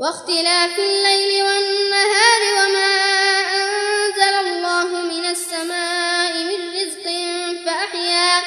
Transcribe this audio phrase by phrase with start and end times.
[0.00, 2.94] واختلاف الليل والنهار وما
[3.60, 7.04] أنزل الله من السماء من رزق
[7.66, 8.42] فأحيا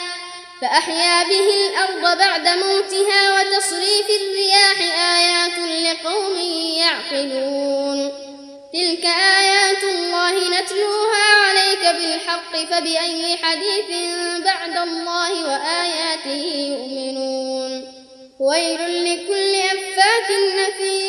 [0.62, 4.80] فأحيا به الأرض بعد موتها وتصريف الرياح
[5.18, 6.38] آيات لقوم
[6.78, 8.12] يعقلون.
[8.74, 9.06] تلك
[9.40, 13.90] آيات الله نتلوها عليك بالحق فبأي حديث
[14.46, 17.94] بعد الله وآياته يؤمنون.
[18.40, 21.07] ويل لكل أفاك نثيم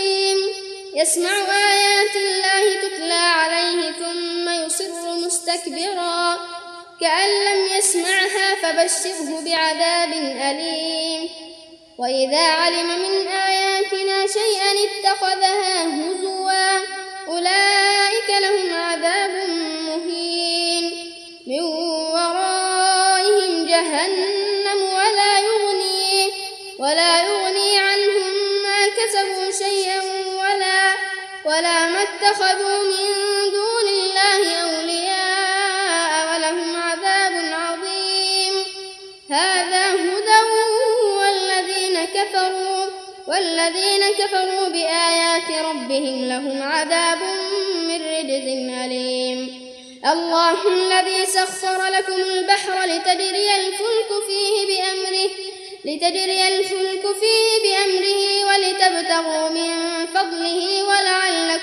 [1.01, 1.31] يسمع
[1.71, 6.39] آيات الله تتلى عليه ثم يصر مستكبرا.
[7.01, 10.13] كأن لم يسمعها فبشره بعذاب
[10.51, 11.31] أليم.
[11.99, 15.68] وإذا علم من آياتنا شيئا اتخذها
[31.99, 38.55] ولا اتخذوا من دون الله أولياء ولهم عذاب عظيم.
[39.31, 40.41] هذا هدى
[41.19, 42.87] والذين كفروا
[43.29, 47.19] والذين كفروا بآيات ربهم لهم عذاب
[47.89, 48.49] من رجز
[48.85, 49.71] أليم.
[50.13, 55.31] الله الذي سخر لكم البحر لتجري الفلك فيه بأمره
[55.85, 60.85] لتجري الفلك فيه بأمره ولتبتغوا من فضله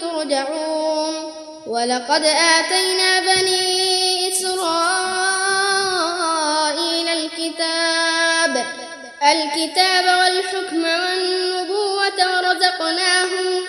[0.00, 1.34] ترجعون.
[1.66, 4.60] ولقد آتينا بني إسرائيل
[7.08, 8.66] الكتاب.
[9.22, 13.64] الكتاب والحكم والنبوة ورزقناهم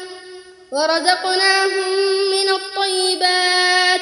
[0.72, 1.98] ورزقناهم
[2.32, 4.02] من الطيبات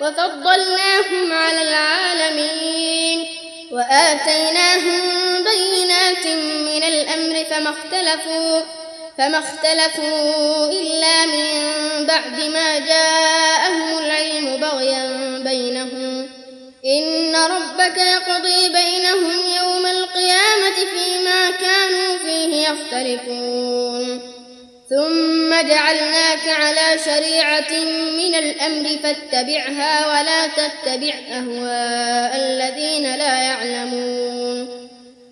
[0.00, 3.28] وفضلناهم على العالمين.
[3.72, 5.02] وآتيناهم
[5.44, 6.26] بينات
[6.66, 8.81] من الأمر فما اختلفوا.
[9.18, 16.28] فما اختلفوا إلا من بعد ما جاءهم العلم بغيا بينهم.
[16.84, 24.20] إن ربك يقضي بينهم يوم القيامة فيما كانوا فيه يختلفون.
[24.90, 27.72] ثم جعلناك على شريعة
[28.16, 34.81] من الأمر فاتبعها ولا تتبع أهواء الذين لا يعلمون.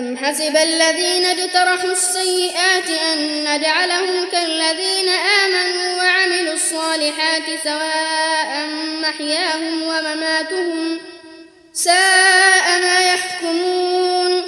[0.00, 8.68] أم حسب الذين اجترحوا السيئات أن نجعلهم كالذين آمنوا وعملوا الصالحات سواء
[9.02, 11.00] محياهم ومماتهم
[11.72, 14.42] ساء ما يحكمون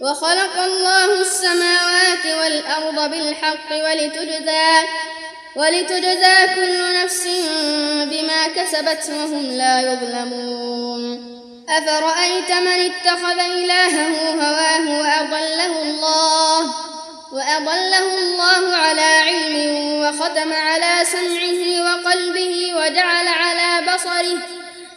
[0.00, 4.86] وخلق الله السماوات والأرض بالحق ولتجزى
[5.56, 7.28] ولتجزى كل نفس
[8.04, 11.35] بما كسبت وهم لا يظلمون
[11.68, 16.60] أفرأيت من اتخذ إلهه هواه وأضله الله؟
[17.32, 19.56] وأضله الله على علم
[20.00, 24.38] وختم على سمعه وقلبه وجعل على بصره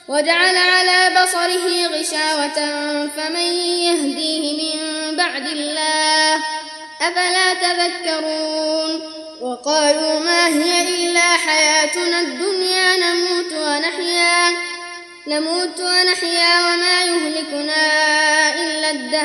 [0.07, 2.77] وجعل على بصره غشاوة
[3.17, 3.51] فمن
[3.85, 6.35] يهديه من بعد الله؟
[7.01, 9.01] أفلا تذكرون؟
[9.41, 14.69] وقالوا ما هي إلا حياتنا الدنيا نموت ونحيا
[15.27, 16.58] نموت ونحيا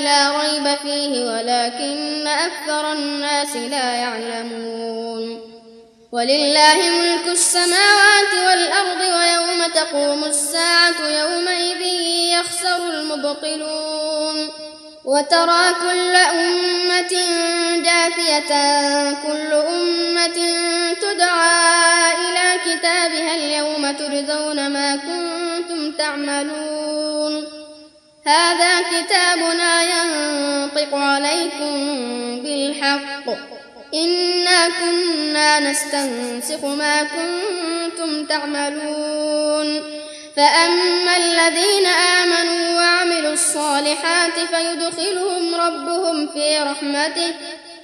[0.00, 5.40] لا ريب فيه ولكن أكثر الناس لا يعلمون.
[6.12, 11.80] ولله ملك السماوات والأرض ويوم تقوم الساعة يومئذ
[12.38, 14.48] يخسر المبطلون.
[15.04, 17.12] وترى كل أمة
[17.76, 18.52] جاثية
[19.26, 20.38] كل أمة
[21.02, 27.62] تدعى إلى كتابها اليوم تجزون ما كنتم تعملون.
[28.26, 31.74] هذا كتابنا ينطق عليكم
[32.42, 33.28] بالحق.
[33.94, 39.82] إنا كنا نستنسخ ما كنتم تعملون.
[40.36, 47.34] فأما الذين آمنوا وعملوا الصالحات فيدخلهم ربهم في رحمته.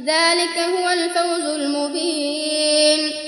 [0.05, 3.28] ذلك هو الفوز المبين.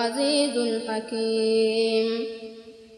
[0.00, 2.39] العزيز الحكيم.